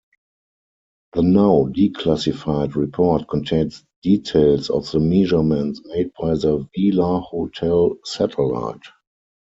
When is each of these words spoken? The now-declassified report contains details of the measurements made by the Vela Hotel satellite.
The 1.13 1.21
now-declassified 1.21 2.73
report 2.73 3.27
contains 3.27 3.85
details 4.01 4.71
of 4.71 4.89
the 4.89 4.99
measurements 4.99 5.83
made 5.85 6.11
by 6.19 6.33
the 6.33 6.67
Vela 6.75 7.19
Hotel 7.19 7.97
satellite. 8.03 8.81